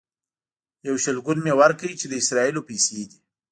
[0.87, 3.19] یو شلګون مې ورکړ چې د اسرائیلو پیسې دي.